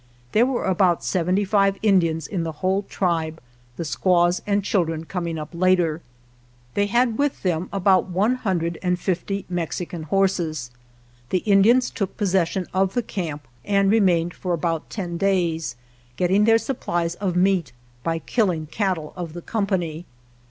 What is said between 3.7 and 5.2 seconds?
the squaws and children